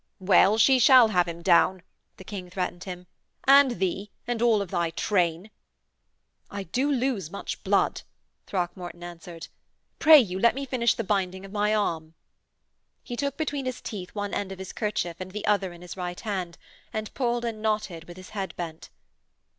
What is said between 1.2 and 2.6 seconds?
him down,' the King